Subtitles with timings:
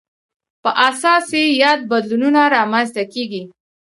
[0.63, 3.41] پر اساس یې یاد بدلونونه رامنځته کېږي.